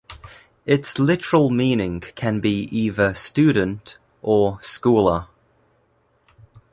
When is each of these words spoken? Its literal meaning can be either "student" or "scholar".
Its 0.65 0.97
literal 0.97 1.51
meaning 1.51 1.99
can 1.99 2.39
be 2.39 2.67
either 2.75 3.13
"student" 3.13 3.99
or 4.23 4.59
"scholar". 4.59 5.27